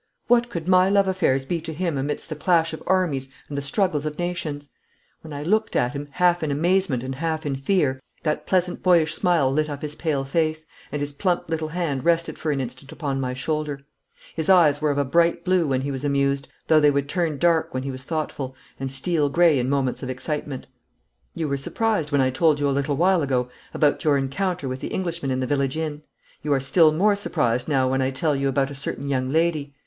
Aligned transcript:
What 0.25 0.49
could 0.49 0.67
my 0.67 0.89
love 0.89 1.07
affairs 1.07 1.45
be 1.45 1.61
to 1.61 1.71
him 1.71 1.95
amidst 1.95 2.29
the 2.29 2.35
clash 2.35 2.73
of 2.73 2.81
armies 2.87 3.29
and 3.47 3.55
the 3.55 3.61
struggles 3.61 4.03
of 4.03 4.17
nations? 4.17 4.67
When 5.21 5.31
I 5.31 5.43
looked 5.43 5.75
at 5.75 5.93
him, 5.93 6.07
half 6.13 6.41
in 6.41 6.49
amazement 6.49 7.03
and 7.03 7.13
half 7.13 7.45
in 7.45 7.55
fear, 7.55 7.99
that 8.23 8.47
pleasant 8.47 8.81
boyish 8.81 9.13
smile 9.13 9.53
lit 9.53 9.69
up 9.69 9.83
his 9.83 9.93
pale 9.93 10.25
face, 10.25 10.65
and 10.91 11.01
his 11.01 11.13
plump 11.13 11.51
little 11.51 11.67
hand 11.67 12.03
rested 12.03 12.39
for 12.39 12.51
an 12.51 12.59
instant 12.59 12.91
upon 12.91 13.21
my 13.21 13.35
shoulder. 13.35 13.81
His 14.35 14.49
eyes 14.49 14.81
were 14.81 14.89
of 14.89 14.97
a 14.97 15.05
bright 15.05 15.45
blue 15.45 15.67
when 15.67 15.81
he 15.81 15.91
was 15.91 16.03
amused, 16.03 16.47
though 16.65 16.79
they 16.79 16.89
would 16.89 17.07
turn 17.07 17.37
dark 17.37 17.71
when 17.71 17.83
he 17.83 17.91
was 17.91 18.03
thoughtful, 18.03 18.55
and 18.79 18.91
steel 18.91 19.29
grey 19.29 19.59
in 19.59 19.69
moments 19.69 20.01
of 20.01 20.09
excitement. 20.09 20.65
'You 21.35 21.47
were 21.47 21.57
surprised 21.57 22.11
when 22.11 22.21
I 22.21 22.31
told 22.31 22.59
you 22.59 22.67
a 22.67 22.71
little 22.73 22.97
while 22.97 23.21
ago 23.21 23.49
about 23.71 24.03
your 24.03 24.17
encounter 24.17 24.67
with 24.67 24.79
the 24.79 24.87
Englishman 24.87 25.29
in 25.29 25.41
the 25.41 25.45
village 25.45 25.77
inn. 25.77 26.01
You 26.41 26.53
are 26.53 26.59
still 26.59 26.91
more 26.91 27.15
surprised 27.15 27.67
now 27.67 27.87
when 27.87 28.01
I 28.01 28.09
tell 28.09 28.35
you 28.35 28.47
about 28.47 28.71
a 28.71 28.73
certain 28.75 29.07
young 29.07 29.29
lady. 29.29 29.75